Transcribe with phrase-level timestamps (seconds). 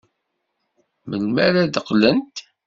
[1.09, 2.35] Melmi ara d-qqlent?